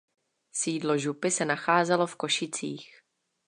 Sídlo 0.51 0.97
župy 0.97 1.31
se 1.31 1.45
nacházelo 1.45 2.07
v 2.07 2.15
Košicích. 2.15 2.99